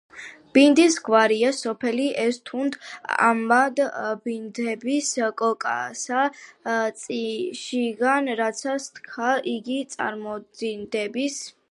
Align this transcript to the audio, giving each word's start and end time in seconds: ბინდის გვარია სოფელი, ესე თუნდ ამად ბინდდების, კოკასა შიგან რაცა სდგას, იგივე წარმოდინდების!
ბინდის 0.57 0.95
გვარია 1.07 1.49
სოფელი, 1.57 2.05
ესე 2.23 2.41
თუნდ 2.49 2.77
ამად 3.25 3.81
ბინდდების, 4.23 5.11
კოკასა 5.43 6.25
შიგან 7.61 8.33
რაცა 8.43 8.77
სდგას, 8.87 9.43
იგივე 9.57 9.87
წარმოდინდების! 9.97 11.43